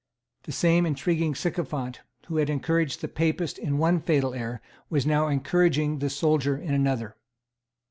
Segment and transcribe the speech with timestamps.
[0.45, 5.27] The same intriguing sycophant who had encouraged the Papist in one fatal error was now
[5.27, 7.17] encouraging the soldier in another.